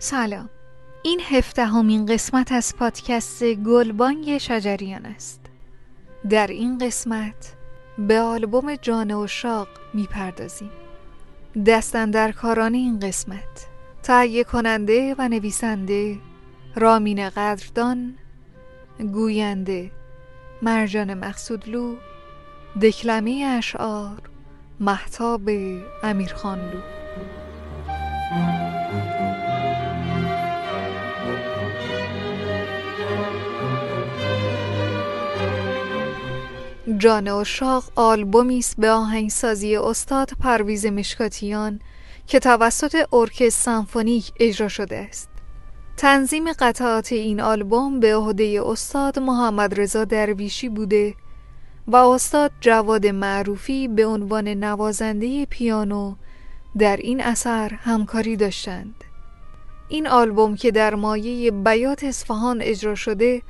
[0.00, 0.50] سلام.
[1.02, 5.40] این هفدهمین قسمت از پادکست گلبانگ شجریان است.
[6.30, 7.54] در این قسمت
[7.98, 10.70] به آلبوم جان و شاق می‌پردازیم.
[11.66, 13.66] دستن در کاران این قسمت
[14.02, 16.18] تهیه کننده و نویسنده
[16.76, 18.14] رامین قدردان
[19.12, 19.90] گوینده
[20.62, 21.96] مرجان مقصودلو
[22.82, 24.22] دکلمه اشعار
[24.80, 25.50] محتاب
[26.02, 26.80] امیرخانلو
[36.98, 41.80] جان اشاق آلبومی است به آهنگسازی استاد پرویز مشکاتیان
[42.26, 45.28] که توسط ارکستر سمفونیک اجرا شده است.
[45.96, 51.14] تنظیم قطعات این آلبوم به عهده استاد محمد رضا درویشی بوده
[51.86, 56.14] و استاد جواد معروفی به عنوان نوازنده پیانو
[56.78, 58.94] در این اثر همکاری داشتند.
[59.88, 63.42] این آلبوم که در مایه بیات اصفهان اجرا شده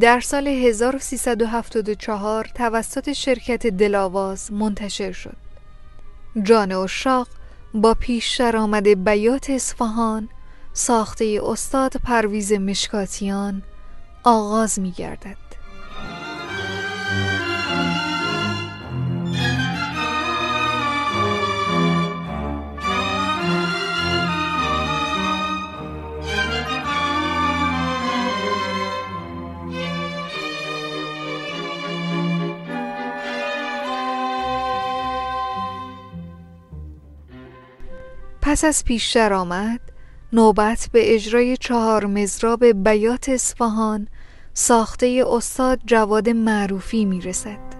[0.00, 5.36] در سال 1374 توسط شرکت دلاواز منتشر شد.
[6.42, 7.28] جان اشاق
[7.74, 10.28] با پیش آمد بیات اصفهان
[10.72, 13.62] ساخته استاد پرویز مشکاتیان
[14.24, 15.36] آغاز می گردد
[38.52, 39.80] پس از پیشتر آمد
[40.32, 44.08] نوبت به اجرای چهار مزراب بیات اصفهان
[44.54, 47.71] ساخته استاد جواد معروفی می‌رسد.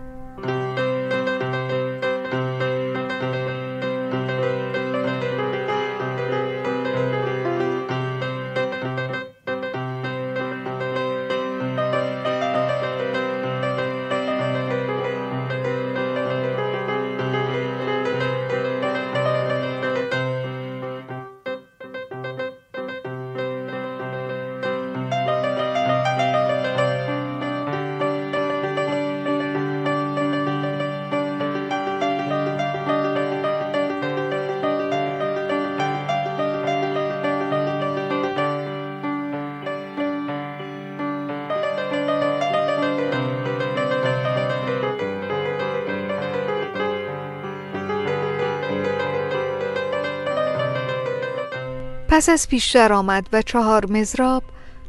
[52.13, 54.43] پس از پیشتر آمد و چهار مزراب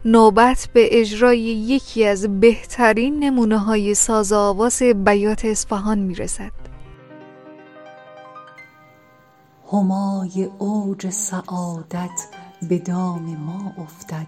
[0.05, 6.51] نوبت به اجرای یکی از بهترین نمونه های ساز آواز بیات اصفهان می‌رسد.
[9.71, 12.27] همای اوج سعادت
[12.69, 14.27] به دام ما افتد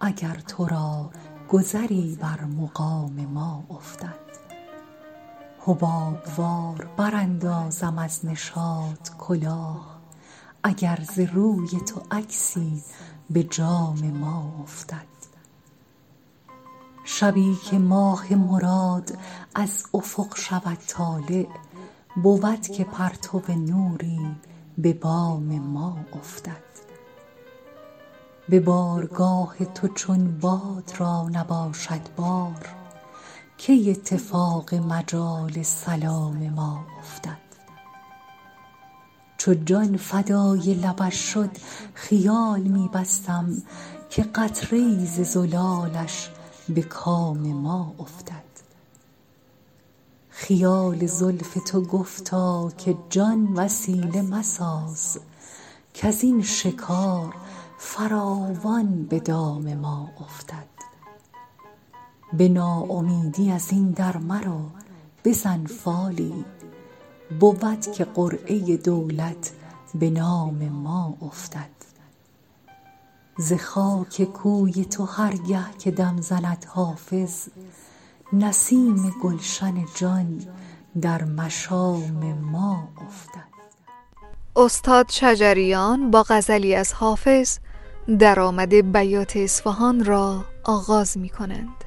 [0.00, 1.10] اگر تو را
[1.48, 4.28] گذری بر مقام ما افتد.
[5.58, 9.97] حبابوار براندازم از نشاط کلاه.
[10.62, 12.82] اگر ز روی تو عکسی
[13.30, 15.08] به جام ما افتد.
[17.04, 19.18] شبی که ماه مراد
[19.54, 21.46] از افق شود طالع
[22.22, 24.36] بود که پرتو نوری
[24.78, 26.68] به بام ما افتد.
[28.48, 32.68] به بارگاه تو چون باد را نباشد بار
[33.56, 37.47] کی اتفاق مجال سلام ما افتد.
[39.38, 41.50] چو جان فدای لبش شد
[41.94, 43.62] خیال می بستم
[44.10, 46.30] که قطره ای ز زلالش
[46.68, 48.48] به کام ما افتد.
[50.30, 55.18] خیال زلف تو گفتا که جان وسیله مساز
[55.94, 57.34] کز این شکار
[57.78, 60.68] فراوان به دام ما افتد.
[62.32, 64.60] به ناامیدی از این در مرو
[65.24, 66.44] بزن فالی
[67.40, 69.52] بود که قرعه دولت
[69.94, 71.78] به نام ما افتد.
[73.38, 77.48] ز خاک کوی تو هرگه که دم زند حافظ
[78.32, 80.44] نسیم گلشن جان
[81.00, 83.48] در مشام ما افتد.
[84.56, 87.58] استاد شجریان با غزلی از حافظ
[88.18, 91.84] درآمد بیات اصفهان را آغاز می کنند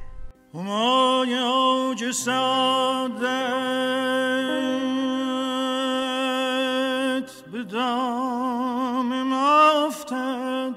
[7.63, 10.75] به دام ما افتد.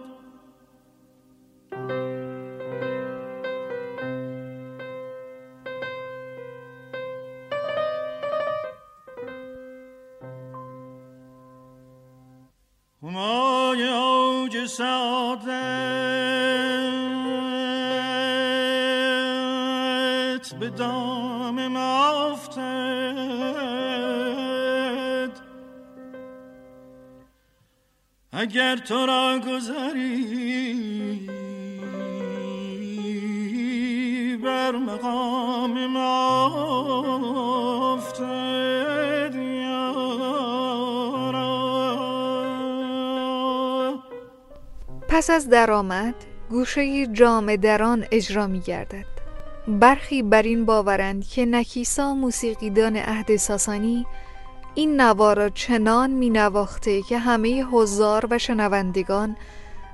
[13.02, 16.33] همای اوج که سعادت
[28.36, 31.28] اگر تو را گذری
[34.42, 36.24] بر مقام ما
[45.08, 46.14] پس از درآمد
[46.50, 49.04] گوشه جام دران اجرا می گردد.
[49.68, 54.06] برخی بر این باورند که نکیسا موسیقیدان عهد ساسانی
[54.74, 59.36] این نوا را چنان می نواخته که همه حضار و شنوندگان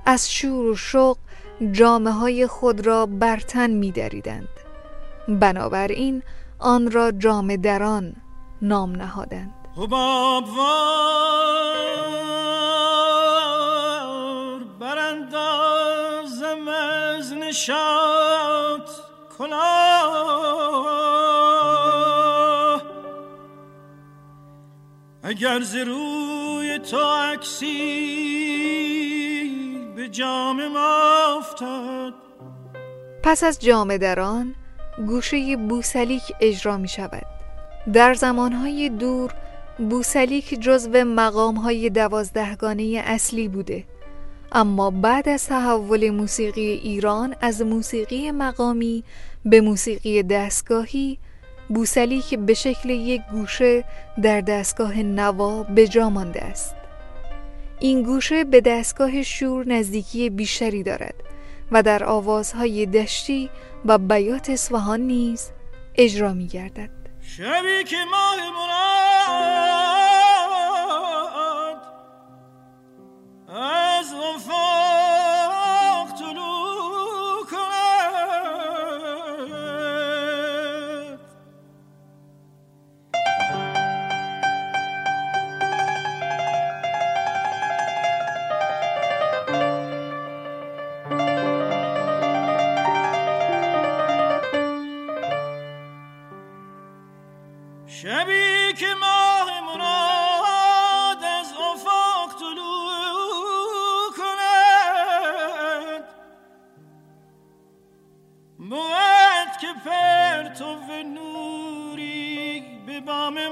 [0.05, 1.17] از شور و شوق
[1.71, 4.47] جامعه های خود را برتن می دریدند.
[5.27, 6.23] بنابراین
[6.59, 8.15] آن را جام دران
[8.61, 9.53] نام نهادند
[25.31, 26.97] اگر ز روی تو
[27.33, 27.67] عکسی
[29.95, 32.13] به جام ما افتاد.
[33.23, 34.55] پس از جام دران
[35.07, 37.25] گوشه بوسلیک اجرا می شود.
[37.93, 39.31] در زمانهای دور
[39.89, 43.83] بوسلیک جزو مقامهای دوازدهگانه اصلی بوده.
[44.51, 49.03] اما بعد از تحول موسیقی ایران از موسیقی مقامی
[49.45, 51.19] به موسیقی دستگاهی
[51.73, 53.83] بوسلیک به شکل یک گوشه
[54.21, 56.75] در دستگاه نوا به جا مانده است.
[57.79, 61.15] این گوشه به دستگاه شور نزدیکی بیشتری دارد
[61.71, 63.49] و در آوازهای دشتی
[63.85, 65.51] و بیات اصفهان نیز
[65.95, 66.89] اجرا می گردد
[67.21, 68.31] شبی که ماه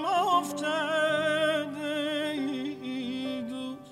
[0.01, 1.75] ما افتد
[3.50, 3.91] دوست.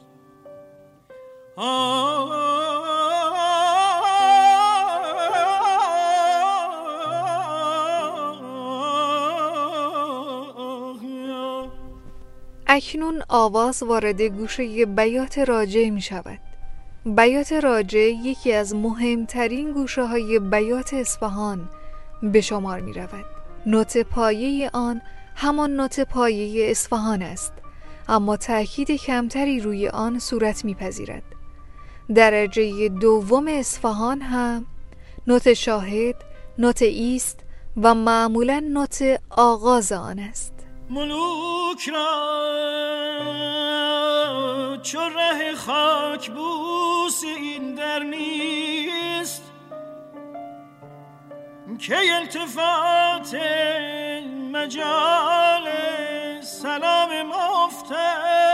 [12.68, 16.40] اکنون آواز وارد گوشه بیات راجع می شود.
[17.06, 21.70] بیات راجع یکی از مهمترین گوشه های بیات اصفهان
[22.24, 23.26] به شمار می رود.
[23.66, 25.02] نوت پایه آن
[25.40, 27.54] همان نوت پایه اصفهان است
[28.08, 31.24] اما تأکید کمتری روی آن صورت میپذیرد.
[32.16, 34.66] درجه دوم اصفهان هم
[35.28, 36.16] نوت شاهد،
[36.58, 37.40] نوت ایست
[37.82, 40.54] و معمولا نوت آغاز آن است.
[40.90, 42.38] ملوک را
[44.84, 48.77] چو ره خاک بوس این در نیست
[51.80, 53.36] که التفات
[54.52, 55.72] مجال
[56.42, 58.48] سلام مفتد.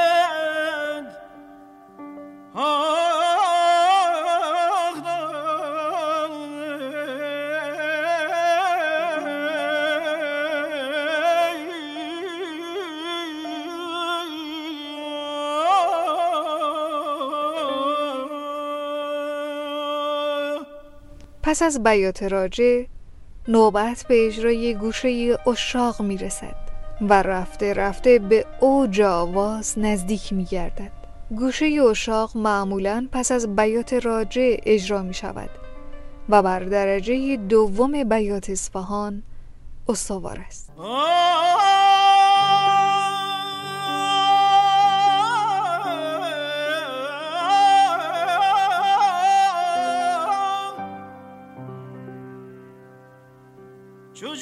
[21.43, 22.92] پس از بیات راجه
[23.47, 26.55] نوبت به اجرای گوشه اشاق می رسد
[27.01, 30.91] و رفته رفته به اوج آواز نزدیک می گردد
[31.29, 35.49] گوشه اشاق معمولا پس از بیات راجه اجرا می شود
[36.29, 39.23] و بر درجه دوم بیات اصفهان
[39.89, 40.71] استوار است.
[54.23, 54.35] چو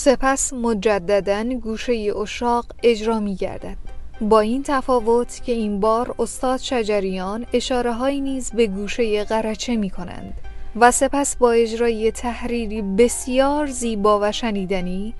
[0.00, 3.76] سپس مجددا گوشه اشاق اجرا می گردد
[4.20, 9.90] با این تفاوت که این بار استاد شجریان اشاره های نیز به گوشه قرچه می
[9.90, 10.40] کنند
[10.76, 15.14] و سپس با اجرای تحریری بسیار زیبا و شنیدنی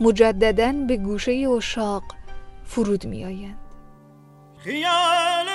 [0.00, 2.02] مجددا به گوشه اشاق
[2.64, 3.58] فرود می آیند.
[4.58, 5.46] خیال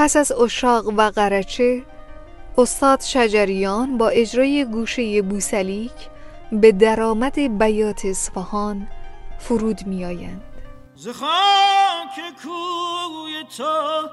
[0.00, 1.82] پس از اشاق و قرچه
[2.58, 5.92] استاد شجریان با اجرای گوشه بوسلیک
[6.52, 8.88] به درآمد بیات اصفهان
[9.38, 10.42] فرود می آیند
[12.16, 14.08] که کوی تو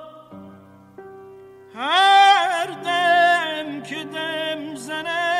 [1.75, 5.36] هر دم که دم زند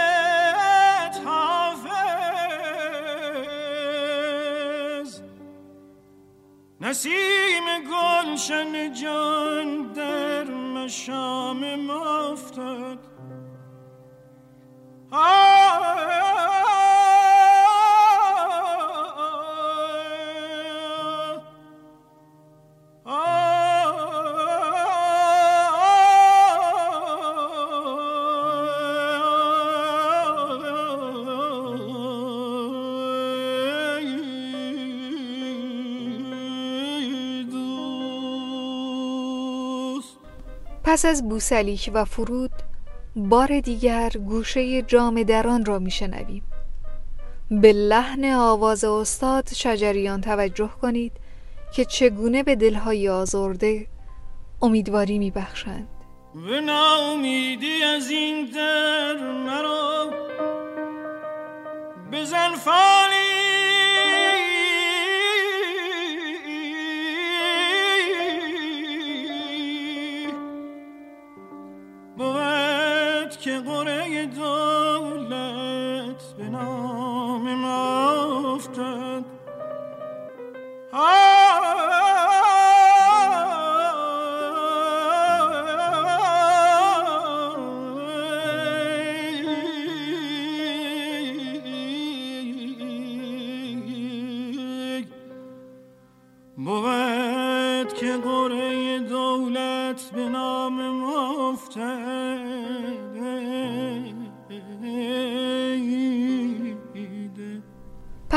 [6.88, 12.98] نسیم گلشن جان در مشام مفتد
[40.98, 42.52] پس از بوسلیک و فرود
[43.16, 46.44] بار دیگر گوشه جام دران را میشنویم.
[47.52, 51.12] به لحن آواز استاد شجریان توجه کنید
[51.74, 53.88] که چگونه به دلهای آزرده
[54.62, 55.88] امیدواری میبخشند.
[56.36, 59.14] به ناامیدی از این در
[59.46, 60.10] مرا
[62.12, 63.27] بزن فالی
[73.48, 77.97] که قره دولت به نام من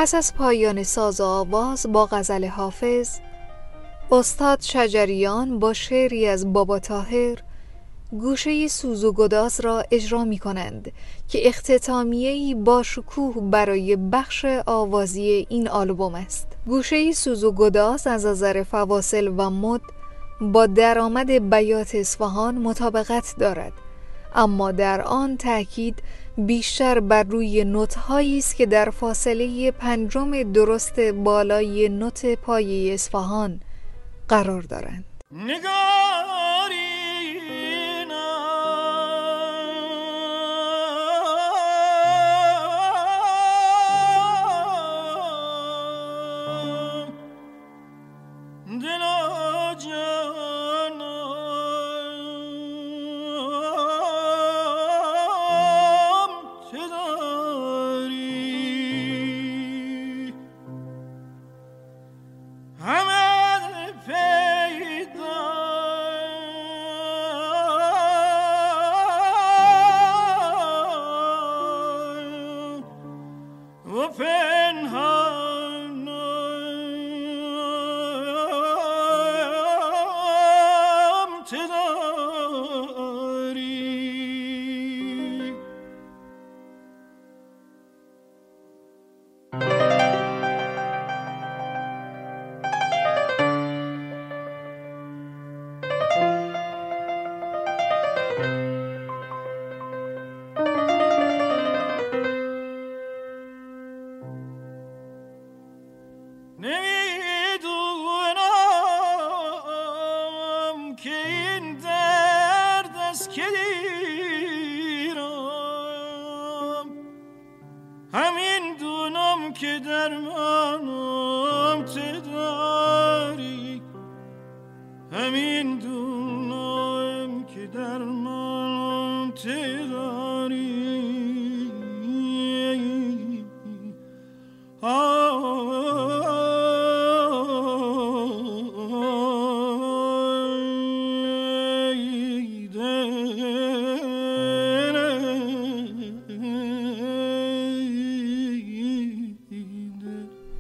[0.00, 3.18] پس از پایان ساز و آواز با غزل حافظ
[4.12, 7.38] استاد شجریان با شعری از بابا تاهر
[8.10, 10.92] گوشه سوز و گداز را اجرا می کنند
[11.28, 16.46] که اختتامیهی با شکوه برای بخش آوازی این آلبوم است.
[16.66, 19.80] گوشه سوز و گداز از نظر فواصل و مد
[20.40, 23.72] با درآمد بیات اصفهان مطابقت دارد
[24.34, 26.02] اما در آن تاکید
[26.36, 33.60] بیشتر بر روی نوتهایی است که در فاصله پنجم درست بالای نوت پایه اصفهان
[34.28, 35.04] قرار دارند.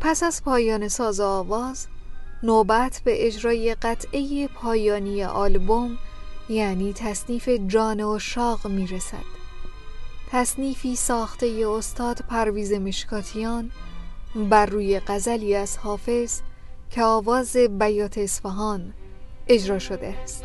[0.00, 1.86] پس از پایان ساز آواز
[2.42, 5.98] نوبت به اجرای قطعه پایانی آلبوم
[6.50, 9.24] یعنی تصنیف جان و شاق می رسد
[10.30, 13.70] تصنیفی ساخته استاد پرویز مشکاتیان
[14.34, 16.40] بر روی غزلی از حافظ
[16.90, 18.94] که آواز بیات اصفهان
[19.48, 20.44] اجرا شده است.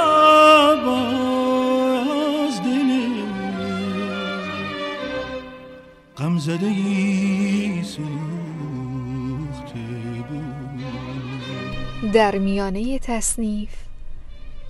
[7.83, 8.13] سوخته
[10.29, 12.11] بود.
[12.13, 13.69] در میانه تصنیف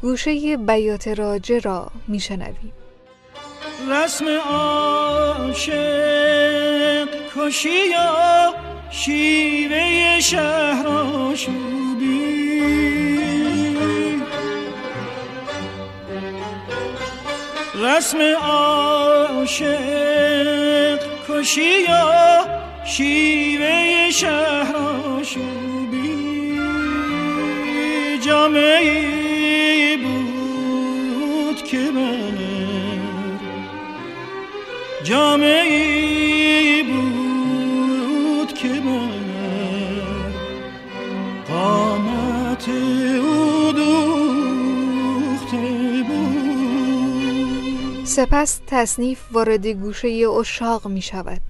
[0.01, 2.73] گوشه بیات راجه را میشنویم.
[3.89, 5.71] رسم عاشق
[7.35, 8.53] کشی یا
[8.91, 12.61] شیوه شهر آشوبی؟
[17.75, 19.71] رسم عاشق
[21.41, 22.45] کشی یا
[22.85, 26.59] شیوه شهر آشوبی؟
[28.25, 32.37] جامعه بود که من
[35.03, 36.10] جامعه
[48.11, 50.07] سپس تصنیف وارد گوشه
[50.39, 51.41] اشاق می شود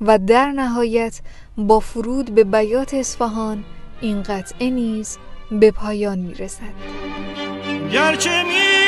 [0.00, 1.20] و در نهایت
[1.56, 3.64] با فرود به بیات اصفهان
[4.00, 5.18] این قطعه نیز
[5.50, 6.74] به پایان می رسد.
[7.92, 8.80] گرچه می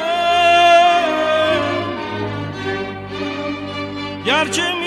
[4.26, 4.81] گرچه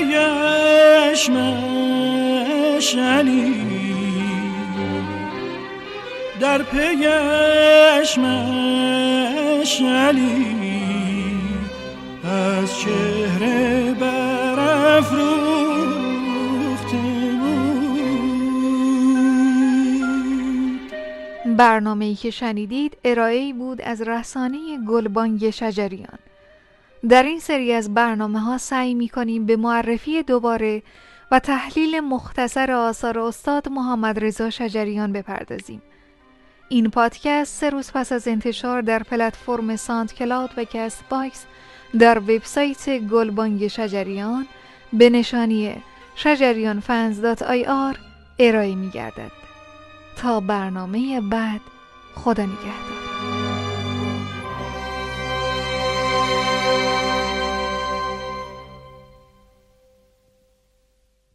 [0.00, 3.10] پیش مشعلی
[6.40, 9.26] در پیش مشعلی
[12.24, 15.20] از چهره برافروخته
[17.40, 18.00] بود.
[21.56, 24.58] برنامه ای که شنیدید ارائه بود از رسانه
[24.88, 26.29] گلبانگ شجریان.
[27.08, 30.82] در این سری از برنامه ها سعی می کنیم به معرفی دوباره
[31.30, 35.82] و تحلیل مختصر آثار استاد محمد رضا شجریان بپردازیم.
[36.68, 41.44] این پادکست سه روز پس از انتشار در پلتفرم ساندکلاود و کست‌باکس
[41.98, 44.46] در وبسایت گلبانگ شجریان
[44.92, 45.76] به نشانی
[46.14, 47.98] شجریان fans dot ir
[48.38, 49.32] ارائه می گردد
[50.16, 51.60] تا برنامه بعد
[52.14, 52.99] خدا نگهدار.